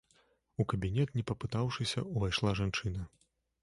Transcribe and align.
У 0.63 0.65
кабінет, 0.73 1.13
не 1.19 1.23
папытаўшыся, 1.33 2.07
увайшла 2.15 2.59
жанчына. 2.65 3.11